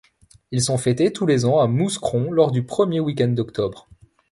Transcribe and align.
Ils 0.49 0.63
sont 0.63 0.79
fêtés 0.79 1.13
tous 1.13 1.27
les 1.27 1.45
ans 1.45 1.59
à 1.59 1.67
Mouscron 1.67 2.31
lors 2.31 2.51
du 2.51 2.65
premier 2.65 2.99
week-end 2.99 3.27
d'octobre. 3.27 3.87